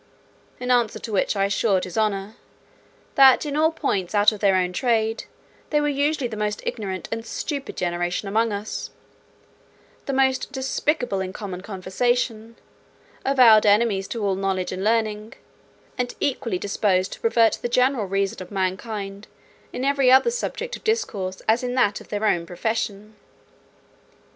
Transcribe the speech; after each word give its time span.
In 0.59 0.71
answer 0.71 0.97
to 0.97 1.11
which 1.11 1.35
I 1.35 1.45
assured 1.45 1.83
his 1.83 1.95
honour, 1.95 2.33
"that 3.13 3.45
in 3.45 3.55
all 3.55 3.71
points 3.71 4.15
out 4.15 4.31
of 4.31 4.39
their 4.39 4.55
own 4.55 4.73
trade, 4.73 5.25
they 5.69 5.79
were 5.79 5.87
usually 5.89 6.27
the 6.27 6.35
most 6.35 6.63
ignorant 6.65 7.07
and 7.11 7.23
stupid 7.23 7.77
generation 7.77 8.27
among 8.27 8.51
us, 8.51 8.89
the 10.07 10.13
most 10.13 10.51
despicable 10.51 11.21
in 11.21 11.33
common 11.33 11.61
conversation, 11.61 12.55
avowed 13.23 13.63
enemies 13.67 14.07
to 14.07 14.25
all 14.25 14.33
knowledge 14.33 14.71
and 14.71 14.83
learning, 14.83 15.33
and 15.99 16.15
equally 16.19 16.57
disposed 16.57 17.13
to 17.13 17.19
pervert 17.21 17.59
the 17.61 17.69
general 17.69 18.05
reason 18.07 18.41
of 18.41 18.49
mankind 18.49 19.27
in 19.71 19.85
every 19.85 20.11
other 20.11 20.31
subject 20.31 20.75
of 20.75 20.83
discourse 20.83 21.43
as 21.47 21.61
in 21.61 21.75
that 21.75 22.01
of 22.01 22.07
their 22.07 22.25
own 22.25 22.47
profession." 22.47 23.15